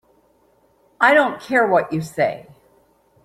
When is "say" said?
2.01-2.47